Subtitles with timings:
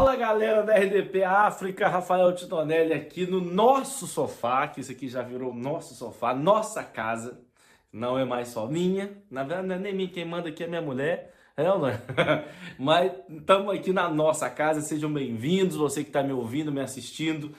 [0.00, 5.20] Fala galera da RDP África, Rafael Titonelli aqui no nosso sofá, que isso aqui já
[5.20, 7.38] virou nosso sofá, nossa casa,
[7.92, 10.66] não é mais só minha, na verdade não é nem minha, quem manda aqui é
[10.66, 12.00] minha mulher, é ou não é?
[12.80, 17.54] Mas estamos aqui na nossa casa, sejam bem-vindos, você que está me ouvindo, me assistindo.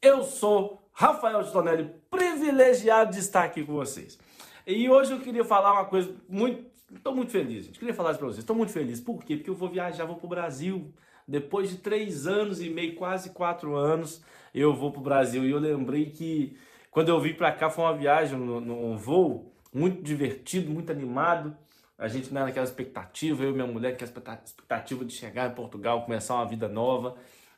[0.00, 4.16] Eu sou Rafael Titonelli, privilegiado de estar aqui com vocês.
[4.64, 8.20] E hoje eu queria falar uma coisa muito, estou muito feliz, gente, queria falar isso
[8.20, 9.34] para vocês, estou muito feliz, por quê?
[9.34, 10.94] Porque eu vou viajar, vou para o Brasil,
[11.30, 14.20] depois de três anos e meio, quase quatro anos,
[14.52, 15.44] eu vou para o Brasil.
[15.44, 16.56] E eu lembrei que
[16.90, 21.56] quando eu vim para cá foi uma viagem no voo muito divertido, muito animado.
[21.96, 25.48] A gente não era naquela expectativa, eu e minha mulher, que a expectativa de chegar
[25.48, 27.14] em Portugal, começar uma vida nova.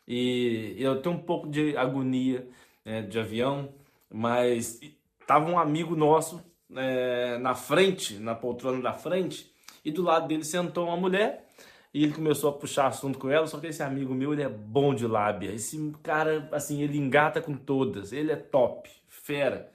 [0.07, 2.47] E eu tenho um pouco de agonia
[2.85, 3.73] né, de avião,
[4.13, 4.81] mas
[5.27, 6.45] tava um amigo nosso
[6.77, 9.51] é, na frente, na poltrona da frente,
[9.83, 11.49] e do lado dele sentou uma mulher
[11.95, 14.49] e ele começou a puxar assunto com ela, só que esse amigo meu, ele é
[14.49, 15.53] bom de lábia.
[15.53, 18.13] Esse cara, assim, ele engata com todas.
[18.13, 19.71] Ele é top, fera.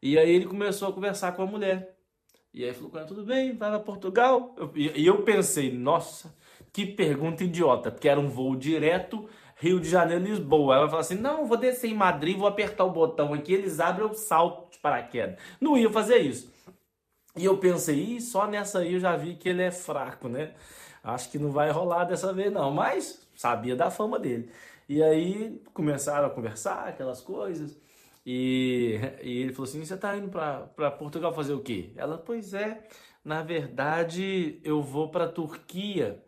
[0.00, 1.94] E aí ele começou a conversar com a mulher.
[2.54, 4.54] E aí falou com ela, tudo bem, vai para Portugal?
[4.74, 6.34] E eu pensei, nossa,
[6.72, 9.28] que pergunta idiota, porque era um voo direto
[9.62, 10.74] Rio de Janeiro, Lisboa.
[10.74, 14.06] Ela falou assim, não, vou descer em Madrid, vou apertar o botão aqui, eles abrem
[14.06, 15.38] o salto de paraquedas.
[15.60, 16.52] Não ia fazer isso.
[17.36, 20.52] E eu pensei, só nessa aí eu já vi que ele é fraco, né?
[21.02, 24.50] Acho que não vai rolar dessa vez não, mas sabia da fama dele.
[24.88, 27.78] E aí começaram a conversar aquelas coisas.
[28.24, 31.90] E, e ele falou assim: Você tá indo para Portugal fazer o quê?
[31.96, 32.86] Ela, pois é,
[33.24, 36.22] na verdade eu vou para Turquia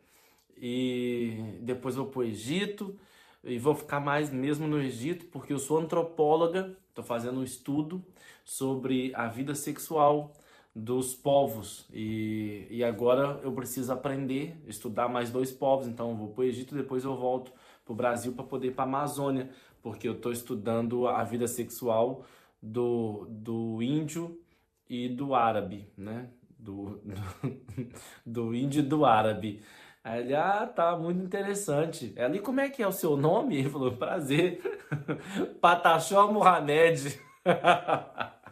[0.57, 2.99] e depois vou para o Egito
[3.43, 8.05] e vou ficar mais mesmo no Egito porque eu sou antropóloga, estou fazendo um estudo
[8.45, 10.33] sobre a vida sexual
[10.75, 16.29] dos povos e, e agora eu preciso aprender, estudar mais dois povos, então eu vou
[16.29, 17.53] para o Egito depois eu volto
[17.85, 19.51] para o Brasil para poder para a Amazônia,
[19.81, 22.25] porque eu estou estudando a vida sexual
[22.61, 24.41] do, do índio
[24.89, 26.31] e do árabe, né?
[26.59, 27.91] Do, do,
[28.25, 29.63] do índio e do árabe.
[30.03, 32.13] Aí ele, ah, tá, muito interessante.
[32.17, 33.57] Ela, e como é que é o seu nome?
[33.57, 34.61] Ele falou, prazer,
[35.61, 37.21] Patachó Mohamed.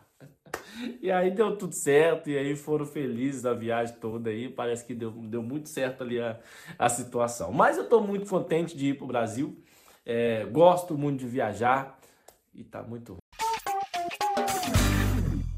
[1.00, 4.48] E aí deu tudo certo, e aí foram felizes a viagem toda aí.
[4.48, 6.38] Parece que deu, deu muito certo ali a,
[6.78, 7.52] a situação.
[7.52, 9.56] Mas eu estou muito contente de ir para o Brasil.
[10.04, 11.98] É, gosto muito de viajar
[12.54, 13.16] e tá muito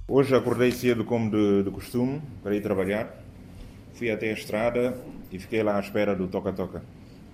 [0.06, 3.12] Hoje acordei cedo como de, de costume para ir trabalhar.
[3.94, 4.96] Fui até a estrada
[5.32, 6.82] e fiquei lá à espera do toca-toca.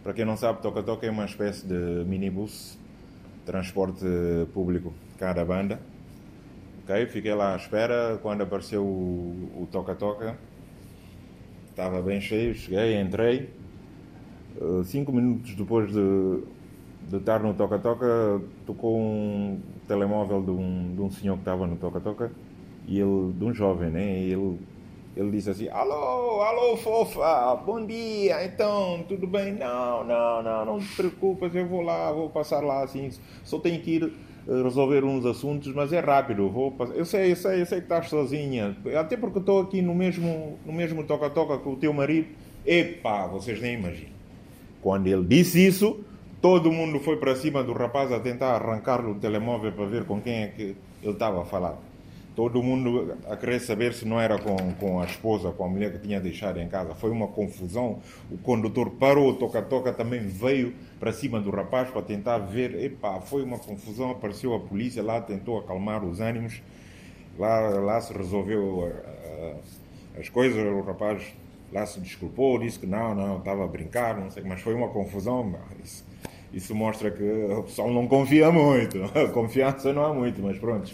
[0.03, 2.78] Para quem não sabe, toca-toca é uma espécie de minibus,
[3.45, 4.05] transporte
[4.55, 5.81] público cá da banda
[6.82, 8.18] Ok, fiquei lá à espera.
[8.22, 10.36] Quando apareceu o toca-toca,
[11.70, 12.54] estava bem cheio.
[12.54, 13.50] Cheguei, entrei.
[14.60, 16.42] Uh, cinco minutos depois de,
[17.08, 21.76] de estar no toca-toca, tocou um telemóvel de um, de um senhor que estava no
[21.76, 22.30] toca-toca
[22.86, 24.18] e ele, de um jovem, né?
[24.20, 24.58] E ele,
[25.16, 29.52] ele disse assim: Alô, alô, fofa, bom dia, então, tudo bem?
[29.54, 33.10] Não, não, não, não te preocupes, eu vou lá, vou passar lá assim,
[33.44, 34.12] só tenho que ir
[34.50, 36.49] resolver uns assuntos, mas é rápido.
[36.50, 36.75] Vou.
[36.94, 38.77] Eu sei, eu sei, eu sei que estás sozinha.
[38.99, 42.28] Até porque estou aqui no mesmo no mesmo toca-toca com o teu marido.
[42.66, 44.12] Epá, vocês nem imaginam.
[44.83, 46.00] Quando ele disse isso,
[46.41, 50.21] todo mundo foi para cima do rapaz a tentar arrancar-lhe o telemóvel para ver com
[50.21, 50.62] quem é que
[51.03, 51.90] ele estava a falar.
[52.36, 55.92] Todo mundo a querer saber se não era com, com a esposa, com a mulher
[55.92, 56.94] que tinha deixado em casa.
[56.94, 57.98] Foi uma confusão.
[58.30, 62.74] O condutor parou, o toca-toca também veio para cima do rapaz para tentar ver.
[62.82, 64.10] Epá, foi uma confusão.
[64.12, 66.62] Apareceu a polícia lá, tentou acalmar os ânimos.
[67.38, 69.60] Lá, lá se resolveu uh, uh,
[70.18, 70.62] as coisas.
[70.62, 71.34] O rapaz
[71.72, 74.88] lá se desculpou, disse que não, não, estava a brincar, não sei, mas foi uma
[74.88, 75.54] confusão.
[75.82, 76.04] Isso,
[76.52, 78.98] isso mostra que o pessoal não confia muito.
[79.32, 80.92] Confiança não há muito, mas pronto.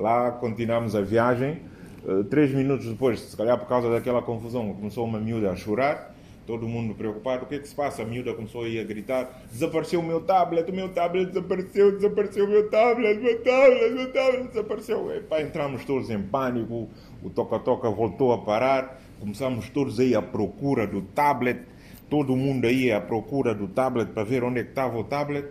[0.00, 1.60] Lá continuamos a viagem.
[2.02, 6.16] Uh, três minutos depois, se calhar por causa daquela confusão, começou uma miúda a chorar.
[6.46, 7.44] Todo mundo preocupado.
[7.44, 8.00] O que é que se passa?
[8.00, 11.92] A miúda começou a, ir a gritar: Desapareceu o meu tablet, o meu tablet desapareceu,
[11.92, 15.14] desapareceu o meu tablet, meu tablet, meu tablet desapareceu.
[15.14, 16.88] Epá, entramos todos em pânico.
[17.22, 18.98] O toca-toca voltou a parar.
[19.20, 21.60] Começamos todos aí à procura do tablet.
[22.08, 25.46] Todo mundo aí à procura do tablet para ver onde é que estava o tablet.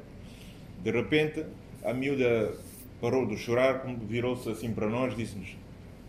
[0.84, 1.46] De repente,
[1.86, 2.52] a miúda
[3.02, 5.58] parou de chorar, virou-se assim para nós, disse-nos: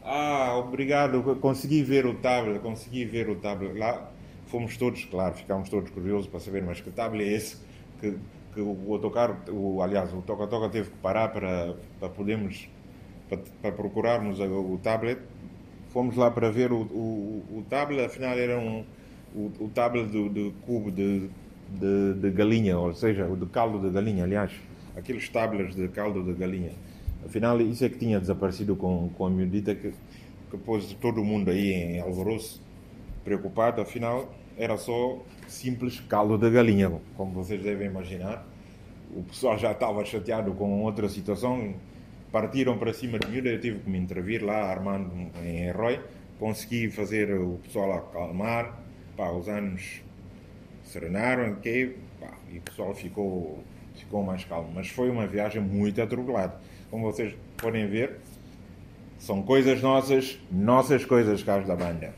[0.02, 3.78] Ah, obrigado, consegui ver o tablet, consegui ver o tablet.
[3.78, 4.10] Lá
[4.46, 7.56] fomos todos, claro, ficámos todos curiosos para saber, mas que tablet é esse
[8.00, 8.16] que,
[8.54, 12.68] que o autocarro, o, aliás, o toca-toca teve que parar para, para podermos,
[13.28, 15.20] para, para procurarmos o, o tablet.
[15.90, 18.84] Fomos lá para ver o, o, o tablet, afinal era um,
[19.34, 21.28] o, o tablet do, do cubo de
[21.70, 24.50] de, de galinha, ou seja, de caldo de galinha, aliás,
[24.96, 26.72] aqueles tábuas de caldo de galinha.
[27.24, 29.92] Afinal, isso é que tinha desaparecido com, com a miudita que,
[30.50, 32.62] que pôs todo mundo aí em alvoroço,
[33.24, 33.80] preocupado.
[33.80, 38.46] Afinal, era só simples caldo de galinha, como vocês devem imaginar.
[39.14, 41.74] O pessoal já estava chateado com outra situação,
[42.30, 45.10] partiram para cima de miúda, eu tive que me intervir lá, armando
[45.42, 46.00] em herói,
[46.38, 48.78] consegui fazer o pessoal acalmar,
[49.16, 50.02] pá, os anos
[50.84, 53.64] serenaram, okay, pá, e o pessoal ficou,
[53.96, 54.72] ficou mais calmo.
[54.74, 56.60] Mas foi uma viagem muito atropelada.
[56.90, 58.18] Como vocês podem ver,
[59.18, 62.14] são coisas nossas, nossas coisas, caros da banda.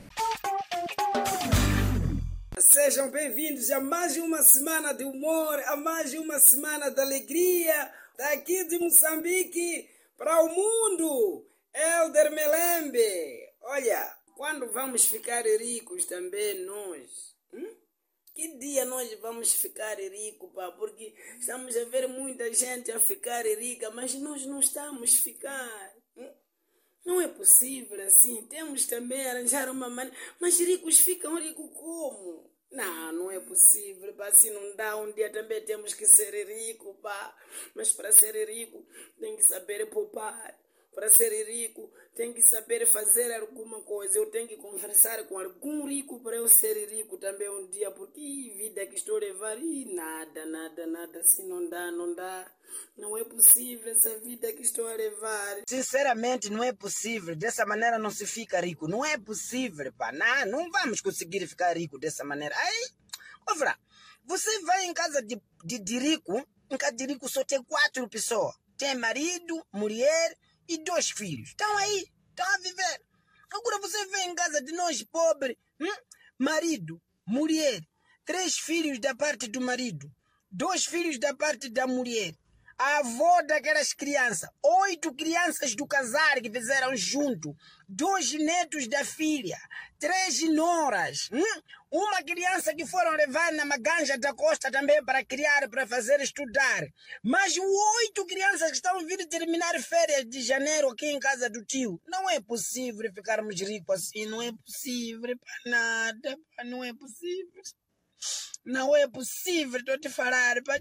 [2.58, 8.64] Sejam bem-vindos a mais uma semana de humor, a mais uma semana de alegria, daqui
[8.64, 11.46] de Moçambique para o mundo.
[11.74, 13.50] Elder Melembe.
[13.62, 17.34] Olha, quando vamos ficar ricos também nós?
[17.52, 17.81] Hum?
[18.34, 20.72] Que dia nós vamos ficar ricos, pá?
[20.72, 25.94] Porque estamos a ver muita gente a ficar rica, mas nós não estamos a ficar.
[26.16, 26.32] Hum?
[27.04, 28.46] Não é possível assim.
[28.46, 30.16] Temos também arranjar uma maneira.
[30.40, 32.50] Mas ricos ficam ricos como?
[32.70, 34.96] Não, não é possível, pá, assim não dá.
[34.96, 37.36] Um dia também temos que ser rico, pá.
[37.74, 38.86] Mas para ser rico
[39.20, 40.58] tem que saber poupar.
[40.94, 44.18] Para ser rico tem que saber fazer alguma coisa.
[44.18, 47.90] Eu tenho que conversar com algum rico para eu ser rico também um dia.
[47.90, 48.20] Porque
[48.56, 52.50] vida que estou a levar, e nada, nada, nada, assim não dá, não dá.
[52.96, 55.62] Não é possível essa vida que estou a levar.
[55.66, 57.34] Sinceramente, não é possível.
[57.34, 58.86] Dessa maneira não se fica rico.
[58.86, 60.12] Não é possível, pá.
[60.12, 62.54] Não, não vamos conseguir ficar rico dessa maneira.
[62.56, 62.88] Aí,
[63.48, 63.78] outra,
[64.24, 68.06] você vai em casa de, de, de rico, em casa de rico só tem quatro
[68.08, 68.54] pessoas.
[68.76, 70.36] Tem marido, mulher
[70.74, 71.50] e dois filhos.
[71.50, 73.02] Estão aí, estão a viver.
[73.52, 75.86] Agora você vem em casa de nós pobres, hum?
[76.38, 77.80] marido, mulher,
[78.24, 80.10] três filhos da parte do marido,
[80.50, 82.34] dois filhos da parte da mulher,
[82.78, 87.54] a avó daquelas crianças, oito crianças do casar que fizeram junto,
[87.88, 89.58] dois netos da filha,
[89.98, 91.62] três noras, hum?
[91.92, 96.82] uma criança que foram levar na Maganja da Costa também para criar, para fazer estudar,
[97.22, 102.00] mas oito crianças que estão vindo terminar férias de janeiro aqui em casa do tio.
[102.08, 107.62] Não é possível ficarmos ricos assim, não é possível para nada, não é possível.
[108.64, 110.62] Não é possível, estou te falar.
[110.62, 110.78] Pá,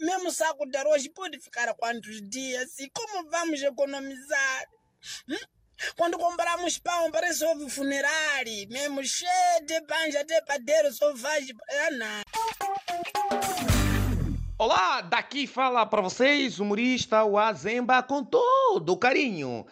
[0.00, 2.78] mesmo saco de arroz pode ficar quantos dias?
[2.78, 4.66] E como vamos economizar?
[5.28, 5.36] Hum?
[5.96, 8.68] Quando compramos pão, parece ovo funerário.
[8.70, 11.46] Mesmo cheio de pães, até padeiro só faz.
[14.56, 19.66] Olá, daqui fala para vocês, humorista Wazemba, com todo o carinho.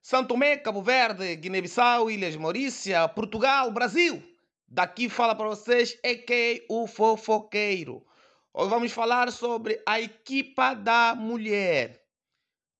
[0.00, 4.22] Santo Tomé, Cabo Verde, Guiné-Bissau, Ilhas Maurícia, Portugal, Brasil.
[4.70, 8.04] Daqui fala para vocês é que o fofoqueiro.
[8.52, 12.04] Hoje vamos falar sobre a equipa da mulher.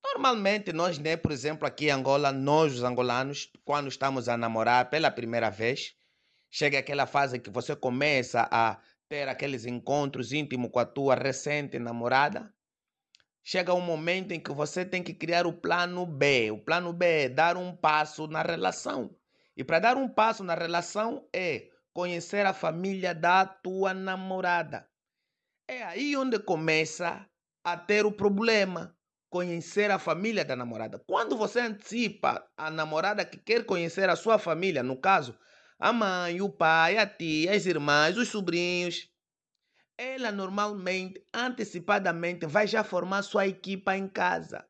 [0.04, 4.90] Normalmente nós, né, por exemplo, aqui em Angola, nós os angolanos, quando estamos a namorar
[4.90, 5.94] pela primeira vez,
[6.50, 11.78] chega aquela fase que você começa a ter aqueles encontros íntimos com a tua recente
[11.78, 12.52] namorada.
[13.42, 16.50] Chega um momento em que você tem que criar o plano B.
[16.50, 19.16] O plano B é dar um passo na relação.
[19.56, 24.88] E para dar um passo na relação é conhecer a família da tua namorada.
[25.66, 27.28] É aí onde começa
[27.64, 28.96] a ter o problema.
[29.28, 31.02] Conhecer a família da namorada.
[31.08, 35.36] Quando você antecipa a namorada que quer conhecer a sua família, no caso,
[35.76, 39.10] a mãe, o pai, a tia, as irmãs, os sobrinhos,
[39.96, 44.64] ela normalmente, antecipadamente, vai já formar sua equipa em casa.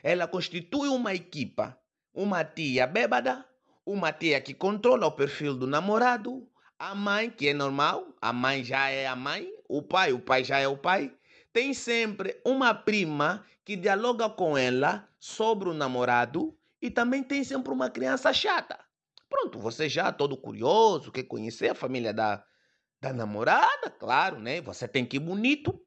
[0.00, 1.76] Ela constitui uma equipa.
[2.14, 3.44] Uma tia bêbada,
[3.84, 6.48] uma tia que controla o perfil do namorado,
[6.82, 10.42] a mãe, que é normal, a mãe já é a mãe, o pai, o pai
[10.42, 11.14] já é o pai.
[11.52, 17.72] Tem sempre uma prima que dialoga com ela sobre o namorado e também tem sempre
[17.72, 18.76] uma criança chata.
[19.30, 22.44] Pronto, você já todo curioso, quer conhecer a família da,
[23.00, 24.60] da namorada, claro, né?
[24.62, 25.80] Você tem que ir bonito.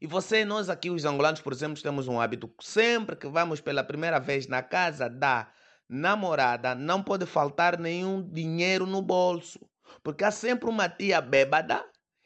[0.00, 3.82] E você, nós aqui, os angolanos, por exemplo, temos um hábito, sempre que vamos pela
[3.82, 5.52] primeira vez na casa da
[5.88, 9.68] namorada, não pode faltar nenhum dinheiro no bolso.
[10.02, 11.84] Porque há sempre uma tia bêbada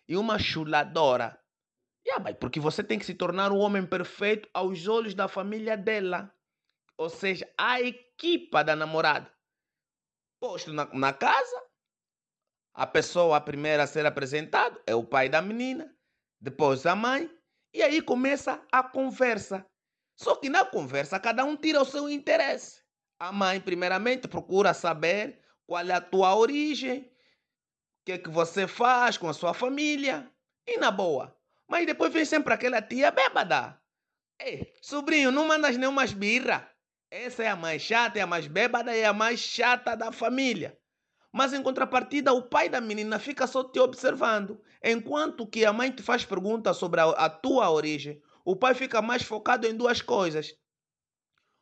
[0.08, 1.38] e uma chuladora.
[2.06, 5.76] Yeah, mas porque você tem que se tornar um homem perfeito aos olhos da família
[5.76, 6.32] dela.
[6.98, 9.32] Ou seja, a equipa da namorada.
[10.38, 11.62] Posto na, na casa,
[12.74, 15.96] a pessoa a primeira a ser apresentado é o pai da menina,
[16.40, 17.30] depois a mãe,
[17.72, 19.64] e aí começa a conversa.
[20.16, 22.82] Só que na conversa cada um tira o seu interesse.
[23.18, 27.10] A mãe, primeiramente, procura saber qual é a tua origem,
[28.04, 30.30] que é que você faz com a sua família.
[30.66, 31.36] E na boa.
[31.68, 33.80] Mas depois vem sempre aquela tia bêbada.
[34.38, 36.68] Ei, sobrinho, não mandas nenhuma birra.
[37.10, 40.78] Essa é a mais chata, é a mais bêbada, é a mais chata da família.
[41.32, 44.60] Mas em contrapartida, o pai da menina fica só te observando.
[44.82, 49.00] Enquanto que a mãe te faz perguntas sobre a, a tua origem, o pai fica
[49.00, 50.54] mais focado em duas coisas.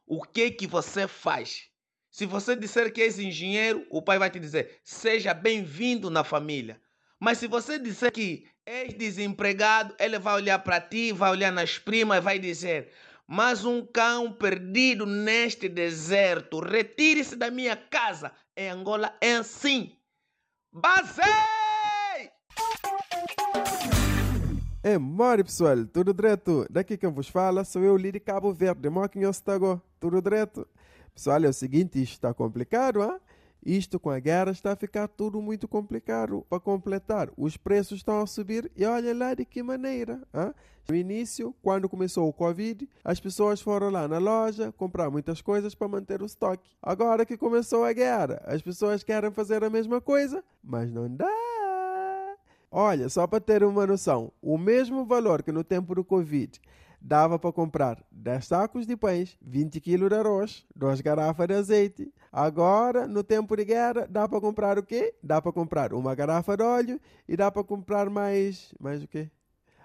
[0.07, 1.72] O que que você faz?
[2.13, 6.79] Se você disser que és engenheiro, o pai vai te dizer: seja bem-vindo na família.
[7.19, 11.79] Mas se você disser que és desempregado, ele vai olhar para ti, vai olhar nas
[11.79, 12.93] primas e vai dizer:
[13.27, 18.31] mas um cão perdido neste deserto, retire-se da minha casa.
[18.55, 19.97] Em Angola é assim.
[20.71, 21.25] Basei!
[24.83, 26.67] É, mori pessoal, tudo direto?
[26.69, 30.69] Daqui quem vos fala sou eu, Liri Cabo Verde, Moquinho Stago, tudo direto?
[31.15, 33.19] Pessoal, é o seguinte, isto está complicado, hein?
[33.65, 36.45] Isto com a guerra está a ficar tudo muito complicado.
[36.51, 40.21] Para completar, os preços estão a subir e olha lá de que maneira.
[40.35, 40.53] Hein?
[40.89, 45.77] No início, quando começou o Covid, as pessoas foram lá na loja comprar muitas coisas
[45.77, 46.71] para manter o estoque.
[46.83, 51.29] Agora que começou a guerra, as pessoas querem fazer a mesma coisa, mas não dá.
[52.69, 56.61] Olha, só para ter uma noção, o mesmo valor que no tempo do Covid
[57.03, 62.15] dava para comprar 10 sacos de pães, 20 kg de arroz, 2 garrafas de azeite.
[62.31, 65.15] Agora, no tempo de guerra, dá para comprar o quê?
[65.23, 68.73] Dá para comprar uma garrafa de óleo e dá para comprar mais.
[68.81, 69.29] Mais o quê?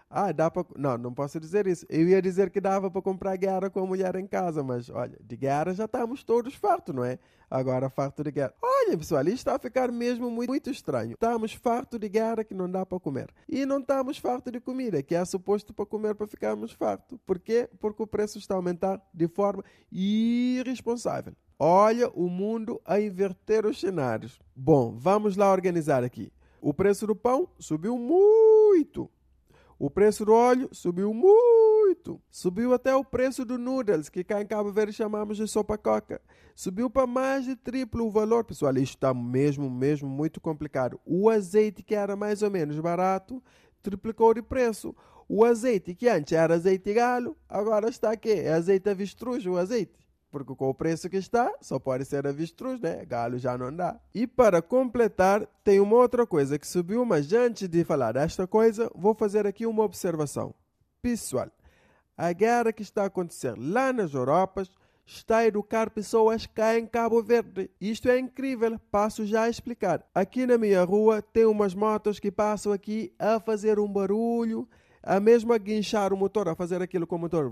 [0.09, 0.65] Ah, dá para.
[0.77, 1.85] Não, não posso dizer isso.
[1.89, 5.17] Eu ia dizer que dava para comprar guerra com a mulher em casa, mas olha,
[5.21, 7.19] de guerra já estamos todos fartos, não é?
[7.49, 8.53] Agora farto de guerra.
[8.61, 11.11] Olha, pessoal, isto está a ficar mesmo muito, muito estranho.
[11.11, 13.29] Estamos fartos de guerra que não dá para comer.
[13.49, 17.19] E não estamos fartos de comida, que é suposto para comer para ficarmos fartos.
[17.25, 17.69] Por quê?
[17.79, 21.33] Porque o preço está a aumentar de forma irresponsável.
[21.59, 24.39] Olha o mundo a inverter os cenários.
[24.55, 26.31] Bom, vamos lá organizar aqui.
[26.61, 29.09] O preço do pão subiu muito.
[29.79, 32.19] O preço do óleo subiu muito.
[32.31, 36.19] Subiu até o preço do noodles, que cá em Cabo Verde chamamos de sopa coca.
[36.55, 38.43] Subiu para mais de triplo o valor.
[38.43, 40.99] Pessoal, isto está mesmo, mesmo muito complicado.
[41.05, 43.41] O azeite, que era mais ou menos barato,
[43.83, 44.95] triplicou de preço.
[45.29, 48.31] O azeite, que antes era azeite galo, agora está aqui.
[48.31, 50.06] É azeite avestruz, o azeite.
[50.29, 53.05] Porque com o preço que está, só pode ser avestruz, né?
[53.05, 53.99] Galo já não dá.
[54.13, 58.91] E para completar, tem uma outra coisa que subiu, mas antes de falar desta coisa,
[58.93, 60.53] vou fazer aqui uma observação.
[61.01, 61.49] Pessoal,
[62.17, 64.69] a guerra que está a acontecer lá nas Europas
[65.05, 67.69] está a educar pessoas cá em Cabo Verde.
[67.79, 70.05] Isto é incrível, passo já a explicar.
[70.13, 74.67] Aqui na minha rua tem umas motos que passam aqui a fazer um barulho,
[75.01, 77.49] a mesmo a guinchar o motor, a fazer aquilo com o motor.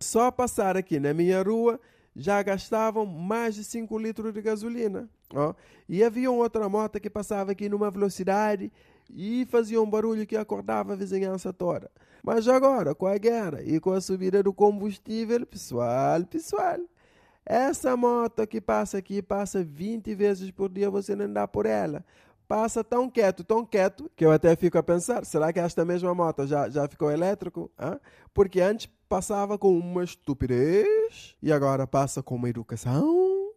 [0.00, 1.80] Só passar aqui na minha rua
[2.14, 5.08] já gastavam mais de 5 litros de gasolina.
[5.34, 5.54] Ó.
[5.88, 8.72] E havia outra moto que passava aqui numa velocidade
[9.10, 11.90] e fazia um barulho que acordava a vizinhança toda.
[12.22, 16.78] Mas agora, com a guerra e com a subida do combustível, pessoal, pessoal,
[17.44, 22.04] essa moto que passa aqui passa 20 vezes por dia, você não dá por ela
[22.46, 26.14] passa tão quieto, tão quieto, que eu até fico a pensar, será que esta mesma
[26.14, 27.70] moto já, já ficou elétrico?
[27.78, 27.98] Hã?
[28.32, 33.52] Porque antes passava com uma estupidez e agora passa com uma educação.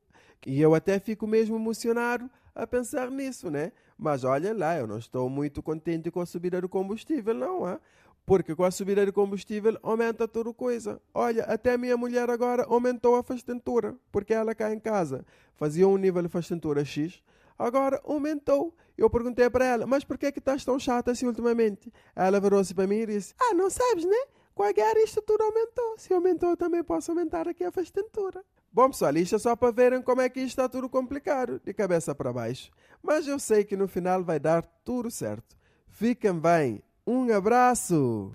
[0.46, 3.72] E eu até fico mesmo emocionado a pensar nisso, né?
[3.98, 7.80] Mas olha lá, eu não estou muito contente com a subida do combustível, não, hã?
[8.26, 11.02] Porque com a subida do combustível aumenta tudo coisa.
[11.14, 15.98] Olha, até minha mulher agora aumentou a fastentura, porque ela cá em casa fazia um
[15.98, 17.22] nível de fastentura X,
[17.60, 18.74] agora aumentou.
[18.98, 21.92] Eu perguntei para ela, mas por que que estás tão chata assim ultimamente?
[22.16, 24.18] Ela virou-se para mim e disse, ah, não sabes, né?
[24.56, 25.96] Com a guerra isto tudo aumentou.
[25.98, 28.44] Se aumentou, também posso aumentar aqui a fastentura.
[28.72, 31.74] Bom, pessoal, isto é só para verem como é que isto está tudo complicado, de
[31.74, 32.70] cabeça para baixo.
[33.02, 35.58] Mas eu sei que no final vai dar tudo certo.
[35.88, 36.84] Fiquem bem.
[37.08, 38.32] Um abraço!